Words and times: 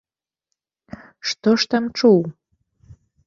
Што 1.31 1.49
ж 1.63 1.71
там 1.73 1.83
чуў? 1.99 2.19